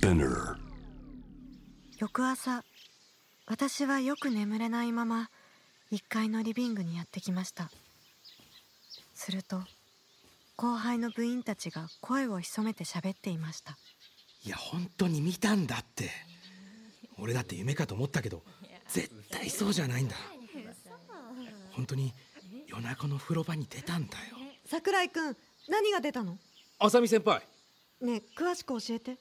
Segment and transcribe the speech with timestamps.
[0.00, 0.56] Spinner.
[1.98, 2.64] 翌朝
[3.46, 5.28] 私はよく眠れないまま
[5.92, 7.70] 1階のリビングにやってきました。
[9.14, 9.60] すると
[10.56, 13.76] 後輩の部員たちが声を潜めて喋っていました。
[14.46, 16.08] いや本当に見たんだって。
[17.18, 18.42] 俺だって夢かと思ったけど
[18.88, 20.16] 絶対そうじゃないんだ。
[21.72, 22.14] 本当に
[22.68, 24.22] 夜中の風呂場に出たんだよ。
[24.64, 25.36] 桜井くん
[25.68, 26.38] 何が出たの？
[26.78, 27.42] 浅見先輩。
[28.00, 29.18] ねえ詳しく教えて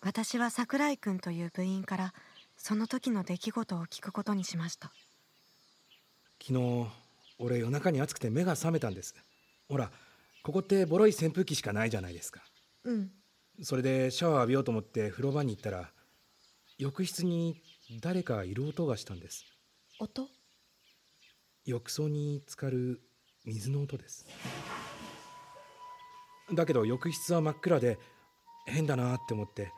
[0.00, 2.14] 私は桜井くんという部員から
[2.56, 4.92] その時の出来事を聞くことにしました。
[6.40, 6.86] 昨日
[7.38, 9.14] 俺夜中に暑くて目が覚めたんです。
[9.68, 9.90] ほら
[10.42, 12.42] ここってボロい扇風機しかないじゃないですか。
[12.84, 13.10] うん。
[13.62, 15.90] それでシャワー浴びようと思って風呂場に行ったら
[16.78, 17.62] 浴室に
[18.00, 19.44] 誰かいる音がしたんです。
[20.00, 20.28] 音？
[21.64, 23.00] 浴槽に浸かる
[23.44, 24.26] 水の音です
[26.54, 27.98] だけど浴室は真っ暗で
[28.66, 29.72] 変だなって思って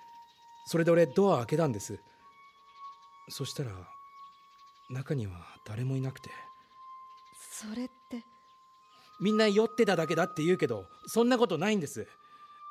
[0.66, 1.98] それで俺ドア開けたんです。
[3.28, 3.70] そしたら
[4.90, 5.32] 中には
[5.66, 6.30] 誰もいなくて。
[7.50, 8.22] それって。
[9.20, 12.06] みんな酔ってただけだって言うけどそんなことないんです。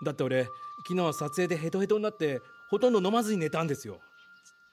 [0.04, 0.44] だって俺
[0.88, 4.00] 昨日は撮影でヘトヘトになってほとんど飲まずに寝たんですよ。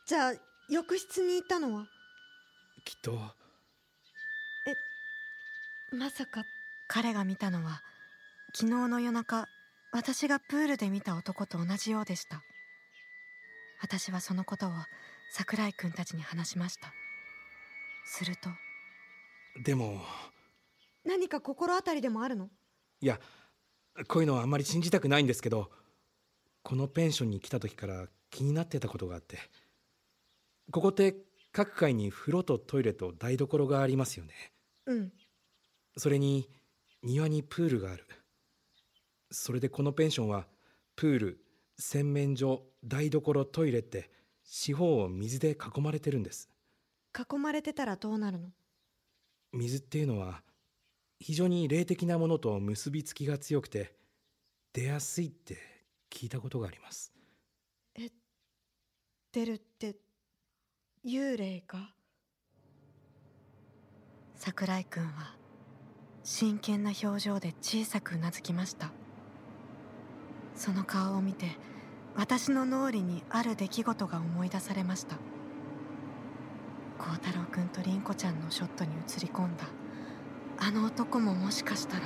[0.06, 0.32] じゃあ
[0.68, 1.86] 浴室にいたのは？
[2.84, 3.18] きっと。
[5.92, 6.44] まさか
[6.88, 7.82] 彼が見たのは？
[8.52, 9.46] 昨日の夜中
[9.92, 12.42] 私がプールで見た男と同じようでした。
[13.80, 14.70] 私はそのことを
[15.32, 16.92] 桜井くんたちに話しました。
[18.04, 18.50] すると
[19.62, 20.00] でも
[21.04, 22.48] 何か心当たりでもあるの？
[23.00, 23.20] いや
[24.08, 25.70] こういうのはあんまり信じたくないんですけど
[26.62, 29.38] このペンションに来た時から気になってたことがあって
[30.72, 31.14] ここって
[31.52, 34.34] 各階に風呂とトイレと台所がありますよね。
[34.86, 35.12] うん。
[35.96, 36.48] それに
[37.02, 38.06] 庭にプールがある
[39.30, 40.46] それでこのペンションは
[40.96, 41.44] プール
[41.78, 44.10] 洗面所台所トイレって
[44.42, 46.50] 四方を水で囲まれてるんです。
[47.16, 48.48] 囲まれてたらどうなるの？
[49.52, 50.42] 水っていうのは
[51.18, 53.94] 非常に霊的なものと結びつきが強くて
[54.72, 55.58] 出やすいって
[56.10, 57.12] 聞いたことがあります。
[59.32, 59.94] 出るって
[61.06, 61.94] 幽霊が？
[64.34, 65.36] 桜井くんは
[66.24, 68.90] 真剣な表情で小さくうなずきました
[70.60, 71.56] その顔を見て
[72.14, 75.16] 私の脳裏にある出来事が思い出されました。
[76.98, 79.64] 孝太郎くんと凛子ちゃんのショットに映り込んだ。
[80.58, 82.02] あの男ももしかしたら。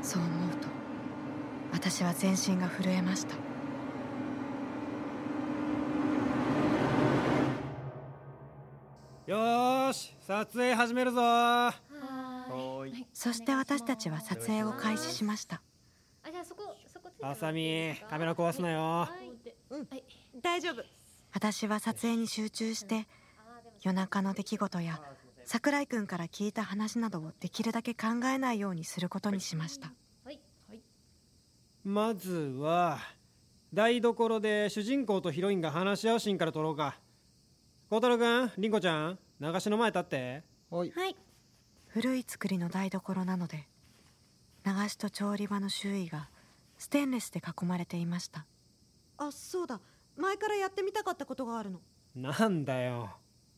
[0.00, 0.68] そう思うと
[1.74, 3.34] 私は全身が震えました。
[9.26, 11.20] よーし撮影始めるぞ。
[11.20, 13.06] ーはーい。
[13.12, 15.60] そして私たちは撮影を開始しました
[16.66, 20.04] こ、そこついてるあさみカメラ壊すなよはいうんはい。
[20.40, 20.82] 大丈夫
[21.32, 23.06] 私は撮影に集中して
[23.82, 25.00] 夜中の出来事や
[25.44, 29.92] 桜井くんから聞いた話などをできるだけ考えないようにすることにしました
[30.24, 30.40] はい。
[30.68, 30.80] はい。
[31.84, 32.98] まずは
[33.74, 36.98] 台所で主人公とヒロインが話し合うシーンから撮ろうか
[37.88, 40.92] 孝太郎くん凛子ちゃん流しの前立ってはい。
[41.88, 43.66] 古い作りの台所なので
[44.64, 46.28] 流しと調理場の周囲が
[46.82, 48.44] ステンレスで囲まれていました。
[49.16, 49.80] あそうだ。
[50.16, 51.80] 前からやってみたかったことがあるの。
[52.16, 53.08] なんだよ。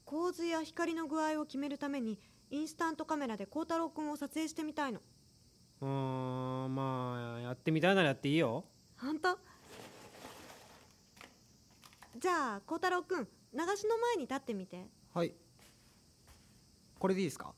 [0.04, 2.18] 構図や光の具合を決めるために
[2.50, 5.00] インスタントカメラで孝太郎くんを撮影してみたいの。
[5.80, 8.62] うーんまあやってみたいならやっていいよ。
[9.00, 9.38] 本当？
[12.18, 14.86] じゃあ孝太郎くん流しの前に立ってみて。
[15.14, 15.32] はい。
[16.98, 17.54] これでいいですか？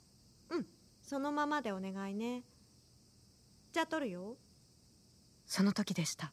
[1.03, 2.44] そのままでお願いね。
[3.72, 4.37] じゃあ撮るよ
[5.47, 6.33] その時でした。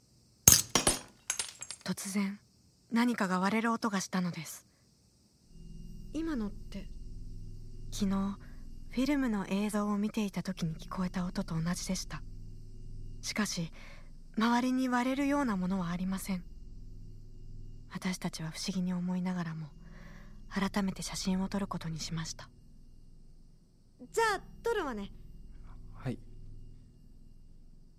[1.83, 2.39] 突然
[2.91, 4.65] 何かが割れる音がしたのです。
[6.13, 6.89] 今のって
[7.91, 8.37] 昨日
[8.89, 12.21] フィルムの映像を見ていた時に聞こえた音と同じでした。
[13.21, 13.71] しかし
[14.37, 16.43] 周りに割れるようなものはありません。
[17.91, 19.67] 私たちは不思議に思いながらも
[20.49, 22.49] 改めて写真を撮ることにしました。
[24.11, 25.11] じゃあ撮るわね。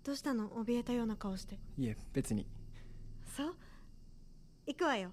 [0.05, 0.49] どうしたの？
[0.49, 1.57] 怯えたような顔して。
[1.79, 2.45] いえ別に。
[3.35, 3.55] そう？
[4.67, 5.09] 行くわよ。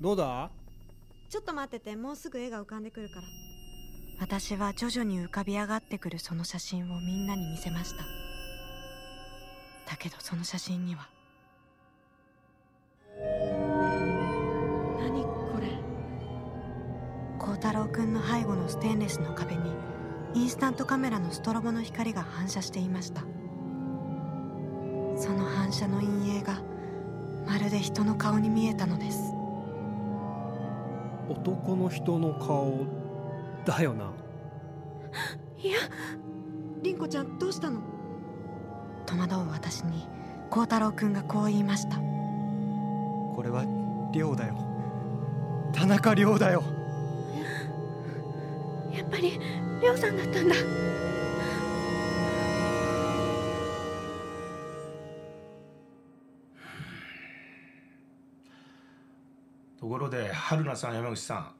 [0.00, 0.50] どうだ？
[1.30, 1.94] ちょっと待ってて。
[1.94, 3.22] もうすぐ絵が浮かんでくるから。
[4.18, 8.02] 私は徐々に浮かび上がってくるその写真をみんなに見せました。
[9.88, 11.08] だけどその写真には
[17.92, 19.74] 何これ孝太郎くんの背後のステンレスの壁に
[20.34, 23.22] インスタントカメラのストロボの光が反射していました。
[25.14, 26.08] その反射の陰
[26.40, 26.62] 影が
[27.46, 29.34] まるで人の顔に見えたのです。
[31.28, 32.86] 男の人の顔
[33.66, 34.10] だよな。
[35.62, 35.78] いや
[36.82, 37.80] 凛子ちゃんどうしたの？
[39.06, 40.08] 戸惑う私に
[40.50, 41.98] 孝太郎くんがこう言いました。
[41.98, 43.64] これは
[44.12, 44.56] 亮だよ。
[45.74, 46.62] 田中亮だよ
[48.92, 49.38] やっぱり
[49.82, 50.54] 亮さんだったんだ。
[59.80, 61.50] ところで春菜さん山口さん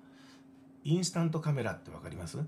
[0.84, 2.38] インスタントカメラってわかります？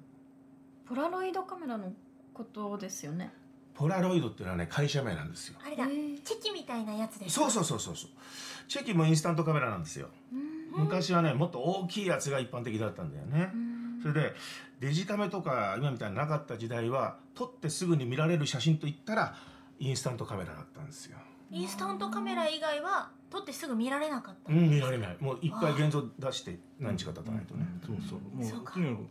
[0.89, 1.93] ポラロイドカメラの
[2.33, 3.33] ことですよね。
[3.75, 5.59] ポラロイドっていうのはね会社名なんですよ。
[5.67, 5.85] あれだ。
[5.87, 8.11] チェキみたいなやつですそうそうそうそうそう。
[8.69, 10.09] チェキもインスタントカメラなんですよ。
[10.77, 13.51] 昔はねもっと大きいやつが一般的だったんだよね。
[14.01, 14.35] それで
[14.85, 19.35] デジカメとか今みたいになかった時代は撮ってすぐに見られる写真といったら
[19.79, 21.17] インスタントカメラだったんですよ。
[21.51, 25.17] インスタントカメラ以外は撮ってすぐ見られなかった、うん見られない。
[25.21, 28.37] もう一回現像出して何日か経たないとね、そうそう。
[28.37, 28.73] もそうか。
[28.73, 29.07] うとにかく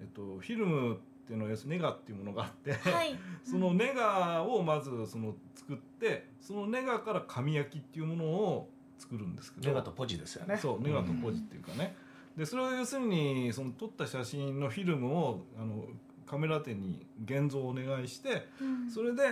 [0.00, 3.18] えっとフィルムっていうのはネガっていうものがあって、はい。
[3.42, 8.68] そのネガをまずその作ってそのネガから紙焼きっていうものを
[8.98, 9.68] 作るんですけど。
[9.68, 10.58] ネガとポジですよね。
[10.58, 11.96] そうネガとポジっていうかね、
[12.36, 15.84] でそれを要するにその撮った写真のフィルムをあの
[16.26, 18.48] カメラ店に現像をお願いして
[18.92, 19.22] それで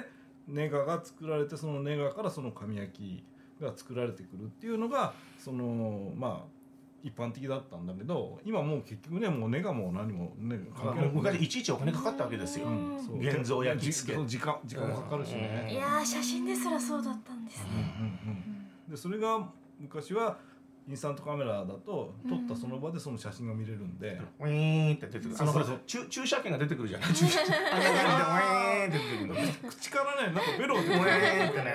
[0.47, 3.25] ネガが作られてそのネガからその紙焼き
[3.61, 6.63] が作られてくるっていうのがそのまあ
[7.03, 13.19] 一般的だったんだけど今もう結局ねもうネガも何もね関係なく昔いちいちお金かかったわけですよ、うん。
[13.19, 18.91] 現像焼き付け時間時間もかかるしね、いやー写真ですらそうだったんですうんね、うんうん。
[18.91, 19.49] でそれが
[19.81, 20.39] 昔は
[20.89, 25.37] インスタントカメラだと撮ったその場でその写真が見れるんで、ウィーンって出てくる。
[25.39, 25.81] あのそうそう。
[25.87, 27.15] 駐駐車券が出てくるじゃない？
[27.15, 27.49] 駐車あん。
[27.51, 31.11] な感じでウィーンって出てくる口からねなんかベロが出てウくる。
[31.11, 31.75] ィーンってね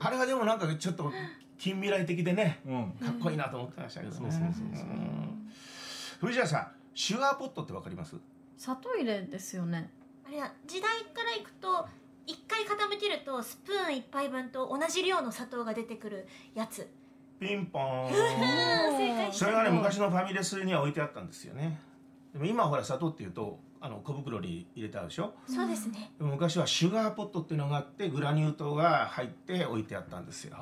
[0.00, 1.12] あれはでもなんかちょっと
[1.56, 2.90] 近未来的でねうん。
[3.00, 4.18] かっこいいなと思ってましたけどね。
[4.20, 4.86] そうそうそうそう。
[4.86, 5.52] ん
[6.20, 8.16] それじゃあさシュガーポットってわかります？
[8.56, 9.90] 砂ト入れですよね。
[10.26, 11.86] あれは時代からいくと
[12.26, 16.86] 一回傾けるとスプーン一杯分と同じ量の砂糖が出てくるやつ
[17.38, 19.32] ピンポーン。
[19.32, 21.80] それがね昔のファミレスには置いてあったんですよね。
[22.32, 25.34] でも今はほら砂糖っていうとあの小袋に入れてあるでしょ？
[25.46, 26.12] そうですね。
[26.18, 30.56] でも昔はシュガーポットっていうのがあってグラニュー糖が入って置いてあったんですよ。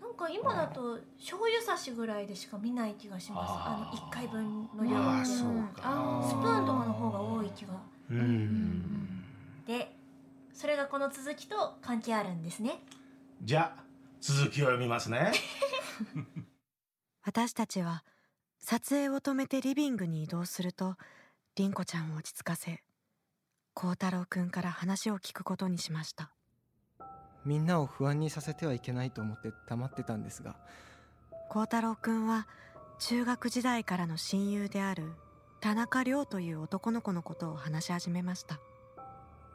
[0.00, 3.52] なんか今だと醤油差しぐらいでしか見ない気がします。
[3.52, 5.82] あの一回分の量あそうか。
[5.84, 7.74] あスプーンとかの方が多い気が。
[8.10, 9.24] うん。
[9.66, 9.94] で
[10.52, 12.82] それがこの続きと関係あるんですね。
[13.42, 13.82] じゃあ
[14.20, 15.32] 続きを読みますね
[17.24, 18.04] 私たちは
[18.58, 20.96] 撮影を止めてリビングに移動すると
[21.56, 22.82] 凛子ちゃんを落ち着かせ
[23.74, 26.32] 孝太郎くんから話を聞くことにしました。
[27.44, 30.56] みんなを不安にさせてはいけないと思って黙ってたんですが。
[31.48, 32.46] 孝太郎くんは
[32.98, 35.12] 中学時代からの親友である
[35.60, 38.60] 田中亮という男の子のことを話し始めました。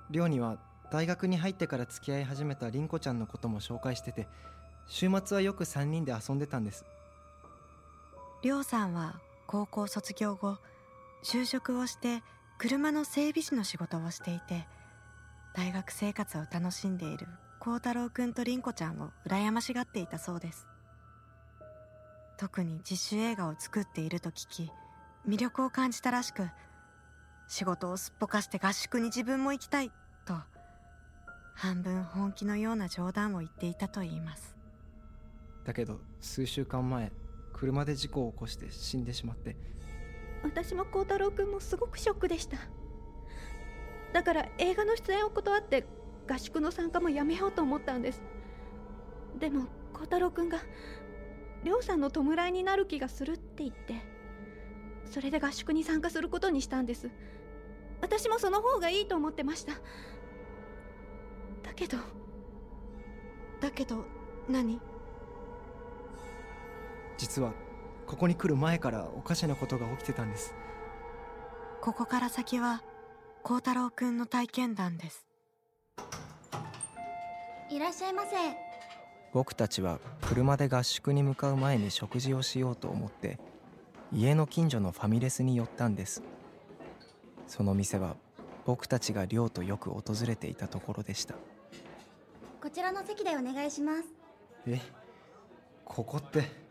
[0.10, 0.58] 亮には
[0.92, 4.28] 大学に入ってから付き合い始めた凛子ちゃんのことも紹介してて
[4.88, 6.86] 週末はよく3人で遊んでたんです。
[8.42, 10.58] 亮さんは高校卒業後
[11.24, 12.22] 就職をして
[12.58, 14.68] 車の整備士の仕事をしていて
[15.56, 17.28] 大学生活を楽しんでいる
[17.60, 20.68] 孝太郎くんと凛子ちゃんを羨ましがっていたそうです。
[22.38, 24.72] 特に自主映画を作っていると聞き
[25.28, 26.48] 魅力を感じたらしく
[27.48, 29.92] 仕事をすっぽかして合宿に自分も行きたい
[30.26, 30.36] と
[31.54, 34.55] 半分本気のような冗談を言っていたといいます。
[35.66, 37.12] だけど数週間前
[37.52, 39.58] 車で事故を起こして死んでしまって。
[40.44, 42.58] 私も孝太郎君もすごくショックでした。
[44.14, 45.86] だから映画の出演を断って
[46.30, 48.22] 合宿の参加もやめようと思ったんです。
[49.40, 50.60] でも孝太郎君が
[51.64, 53.96] 亮さんの弔いになる気がするって言って
[55.10, 57.10] それで合宿に参加することにしたんです。
[58.02, 59.74] 私もその方がいいと思ってました。
[61.64, 61.98] だけど
[63.60, 64.06] だけど
[64.48, 64.80] 何？
[67.18, 67.54] 実は
[68.08, 70.54] ここに来る前からおかしなことが起きてたんです。
[71.82, 72.82] ここから先は
[73.44, 75.26] 孝太郎くんの体験談です。
[77.70, 78.36] いらっしゃいませ。
[79.34, 83.38] 僕たちは車で合宿に向かう前に食事をしようと思って
[84.14, 86.24] 家の近所のファミレスに寄ったんです。
[87.48, 88.16] その店は
[88.66, 91.36] 僕たちが寮とよく訪れていたところでした。
[92.62, 94.04] こちらの席でお願いします。
[94.68, 94.80] え
[95.84, 96.65] ここって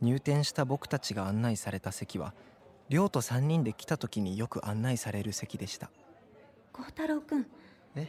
[0.00, 2.34] 入店した僕たちが案内された席は
[2.88, 5.90] 寮と3人で来た時によく案内される席でした。
[6.72, 7.46] 孝太郎君。
[7.96, 8.08] え？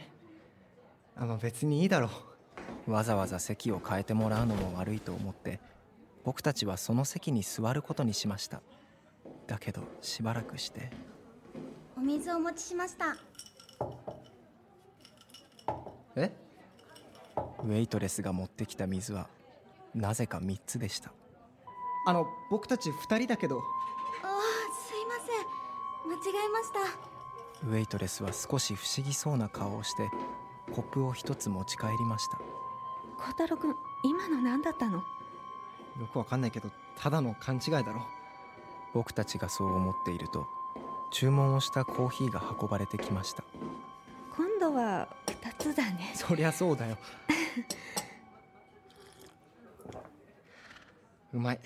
[1.16, 2.10] あの別にいいだろ
[2.86, 2.90] う。
[2.90, 5.60] わざわざ席を変えてもらうのも悪いと思って
[6.24, 8.60] 僕たちはその席に座ることにしました。
[9.46, 10.90] だけどしばらくして。
[11.96, 13.16] お水をお持ちしました。
[16.16, 16.32] え？
[17.64, 19.28] ウェイトレスが持ってきた水は
[19.94, 21.12] なぜか3つでした
[22.06, 23.58] あの僕たち2人だけど。
[23.58, 23.62] あ
[24.28, 24.30] あ
[24.72, 25.46] すいません。
[26.08, 26.78] 間違えました。
[27.66, 30.08] ウェイトレスは少し不思議そうな顔をして
[30.72, 32.38] コップを一つ持ち帰りました。
[33.18, 34.98] 孝太郎君今の何だったの？
[34.98, 35.04] よ
[36.12, 38.06] くわかんないけどただの勘違いだろ。
[38.94, 40.46] 僕たちがそう思っていると
[41.12, 43.42] 注文をしたコーヒーが運ばれてきました。
[44.36, 46.12] 今度は2つだね。
[46.14, 46.96] そりゃそうだよ。
[51.34, 51.58] うまい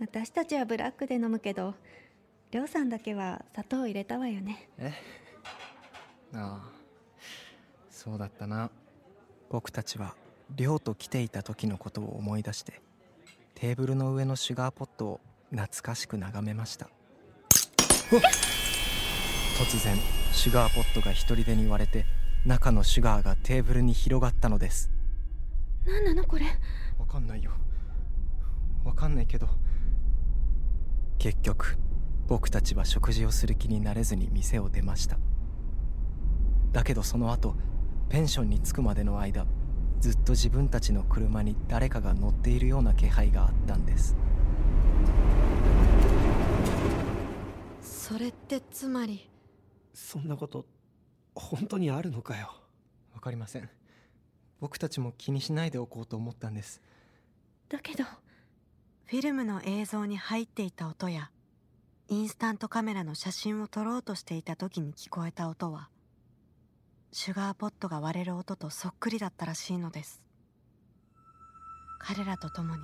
[0.00, 1.74] 私たちはブラックで飲むけど
[2.52, 4.68] りょうさんだけは砂糖を入れたわよね。
[4.78, 4.92] え？
[6.34, 6.70] ああ
[7.90, 8.70] そうだったな。
[9.50, 10.14] 僕たちは
[10.54, 12.80] 寮と来ていた時のことを思い出して
[13.54, 16.88] テーブルの上のシュガーポットを懐かしく眺めました。
[19.58, 19.96] 突然
[20.32, 22.06] シュガーポットが一人でに割れて
[22.46, 24.90] 中のシュガーがテーブルに広がったのです。
[25.84, 26.44] 何なのこれ？
[26.98, 27.50] わかんないよ。
[28.84, 29.48] わかんないけど
[31.18, 31.76] 結局
[32.28, 35.18] 僕たちは食事をする気になれずに店を出ました。
[36.72, 37.56] だけどその後
[38.08, 39.46] ペンションに着くまでの間
[40.00, 44.16] ずっと自分たちの車に誰かが乗っているような気配があったんです。
[47.82, 49.28] それってつまり
[49.92, 50.66] そんなこと
[51.34, 52.54] 本当にあるのかよ。
[53.12, 53.68] わかりません。
[54.60, 56.80] 僕たちも気にしないでおこうと思ったんです。
[57.68, 58.04] だけど
[59.10, 61.30] フィルムの映像に入っていた音や
[62.08, 65.88] インスタントカメラの写真を撮ろうとしていた時に聞こえた音は
[67.10, 70.22] シュガーポットが割れる音とそっくりだったらしいのです。
[71.98, 72.82] 彼らと共に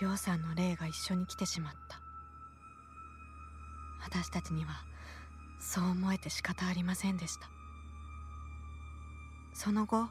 [0.00, 2.00] りょうさんの霊が一緒に来てしまった。
[4.00, 4.84] 私たちには
[5.58, 7.50] そう思えて仕方ありませんでした。
[9.52, 10.10] その後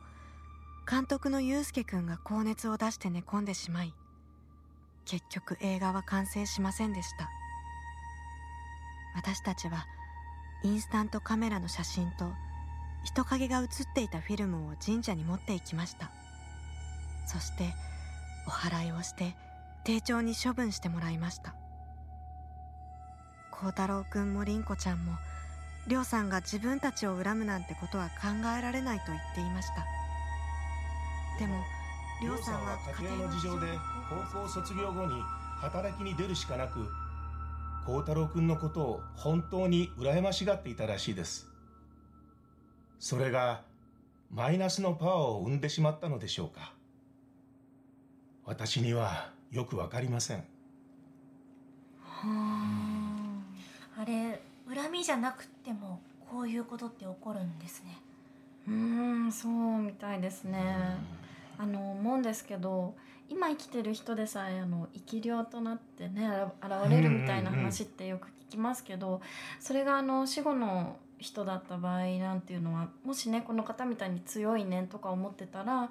[0.85, 3.93] 監督のユうスケくんが高熱を出して寝込んでしまい
[5.09, 7.29] 結局映画は完成しませんでした。
[9.15, 9.87] 私たちは
[10.63, 12.31] インスタントカメラの写真と
[13.03, 16.11] 人影が写っていたフィルムを神社に持っていきました。
[17.25, 17.73] そして
[18.47, 19.35] お祓いをして
[19.85, 21.55] 丁重に処分してもらいました。
[23.51, 25.13] 孝太郎くんも凛子ちゃんも
[25.87, 29.85] 亮さんが自分たちを恨むなんてことは考えられないと言っていました。
[31.39, 31.63] でも
[32.21, 33.67] りょうさんは家庭の事情で
[34.09, 35.21] 高校卒業後に
[35.59, 36.87] 働きに出るしかなく
[37.85, 41.47] 孝太郎くんのことを本当に羨ましがっていたらしいです。
[42.99, 43.61] それが
[44.31, 46.73] マイナスのパワーを生んでしまったのでしょうか。
[48.45, 50.43] 私にはよくわかりません。
[52.23, 52.47] あ。
[54.07, 54.39] れ
[54.73, 55.99] 恨みじゃなくても
[56.31, 57.97] こういうことって起こるんですね。
[58.67, 58.73] うー
[59.27, 60.97] んそうみたいですね
[61.57, 62.95] あの思うんですけど
[63.29, 66.29] 今生きてる人でさえあの生き量となってね
[66.61, 69.21] 現れるみたいな話ってよく聞きますけど
[69.59, 75.89] それがあの死後の人だった場合なんていうのはもしねこの方みたいに強いねとか思ってたら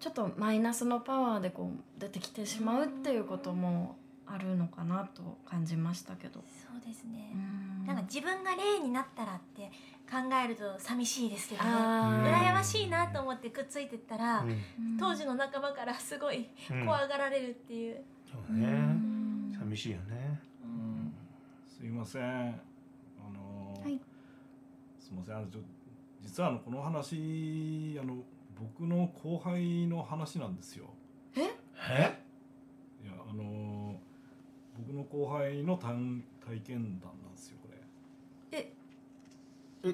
[0.00, 3.96] ちょっとマイナスのパワーでこう出てきてしまうっていうことも
[4.32, 6.42] あるのかなと感じましたけど。
[6.48, 7.32] そうですね。
[7.34, 7.36] う
[7.82, 7.86] ん。
[7.86, 9.70] なんか自分が霊になったらって
[10.10, 14.96] 考えると寂しいですけど羨ましいなと思ってくっついてったら、うん。
[14.98, 16.86] 当時の仲間からすごいうん。
[16.86, 18.68] 怖がられるっていう、そうね。
[19.58, 20.40] 寂しいよね。
[21.68, 22.22] すいません。
[22.22, 22.26] あ
[23.34, 24.00] のーはい。
[25.00, 25.36] すいません。
[25.36, 25.60] あのちょ
[26.20, 28.18] 実はあのこの話あの
[28.58, 30.86] 僕の後輩の話なんですよ。
[31.36, 31.40] え？
[31.42, 33.71] いやあのー
[35.12, 35.94] 後輩の体
[36.44, 37.78] 体験談なんですよこれ。
[39.90, 39.92] っ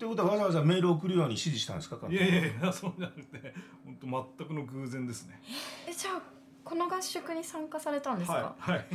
[0.00, 3.52] てことはわざわざメールを送るように指示したんですかいやいやいやそうじゃなくて
[3.84, 4.06] 本当
[4.38, 5.42] 全くの偶然ですね。
[5.86, 6.22] えじゃあ
[6.64, 8.86] この合宿に参加されたんですか、はいはい。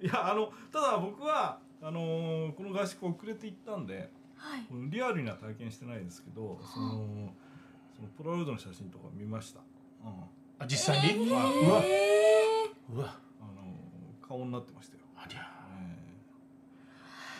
[0.06, 4.66] いやあのただ僕はあのーこの合宿遅れて行ったんではい。
[4.88, 7.34] リアルには体験してないですけどその
[7.96, 9.60] そのポラロイドの写真とか見ました、
[10.04, 10.08] うん、
[10.60, 11.30] あ実際に、えー。
[11.30, 11.42] うわ。
[12.94, 13.06] うわ。
[13.06, 13.27] あのー
[14.28, 15.00] 顔になってましたよ。
[15.16, 15.50] ありゃ。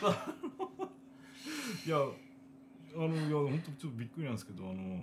[0.00, 0.28] えー
[1.87, 1.99] いや
[2.95, 5.02] あのいや本当ちょっとびっくりなんですけどあの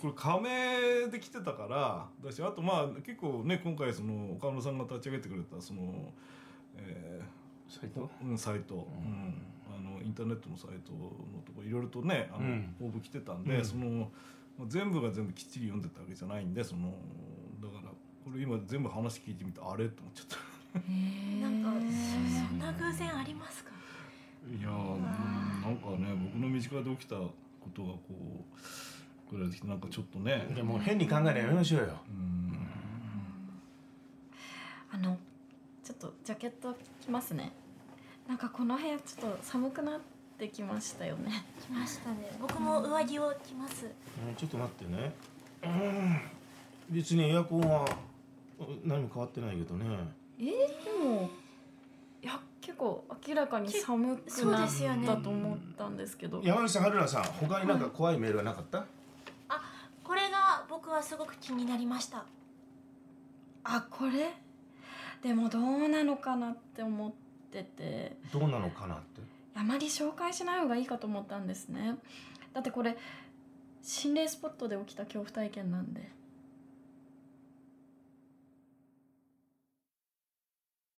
[0.00, 6.12] これ仮名で来てたからだしあとまあ結構ね今回その岡村さんが立ち上げてくれたその、
[6.76, 7.38] えー
[7.70, 8.10] サイト？
[8.22, 9.42] うんサイト、うん。
[9.68, 11.10] あのインターネットのサイトの
[11.44, 12.74] とこいろいろとねあの、うん。
[12.80, 13.64] 応募来てたんで、うん。
[13.64, 14.10] その
[14.58, 16.94] まあ全部が全部きっちり読んでたわけじゃないんでその
[17.60, 17.90] だから
[18.24, 19.86] これ今全部話聞いてみてあれ？
[19.90, 20.36] と思っちゃった。
[20.74, 23.70] なんかそそんな偶然ありますか？
[24.48, 24.74] いやな
[25.70, 27.32] んかね僕の身近で起きたこ
[27.74, 30.46] とがこうこれてきてなんかちょっとね。
[30.54, 31.98] でも変に考えるのやめましょうよ。
[34.90, 35.18] あの
[35.84, 37.52] ちょっとジャケット着ますね。
[38.26, 40.00] なんかこの部屋ちょっと寒くなっ
[40.38, 41.44] てきましたよね。
[41.66, 42.30] 来ましたね。
[42.40, 43.86] 僕も上着を着ます。
[43.86, 44.34] うん。
[44.36, 45.12] ちょっと待ってね。
[45.64, 46.20] うん。
[46.90, 47.86] 別にエアコンは
[48.84, 49.84] 何も変わってないけどね
[50.40, 50.52] えー、で
[51.04, 51.30] も
[52.22, 56.40] いや結構明らかに寒くそうなっですよねたと思ったんですけど。
[56.42, 58.86] 山口さん春菜さん他になんか怖いメールはなかった、
[60.04, 62.24] これが僕はすごく気になりました？
[63.64, 64.32] あこれ？
[65.22, 67.12] でもどうなのかなって思っ
[67.50, 68.16] てて。
[68.32, 69.20] どうなのかなって？
[69.54, 71.96] あまり紹介しない方がいいかと思ったんですね。
[72.52, 72.96] だってこれ
[73.82, 76.10] 心霊スポットで起きた恐怖体験なんで